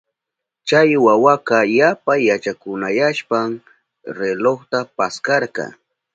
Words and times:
Chay 0.67 0.91
wawaka 1.05 1.57
yapa 1.77 2.13
yachakunayashpan 2.27 3.49
relojta 4.17 4.79
paskarka. 4.95 5.65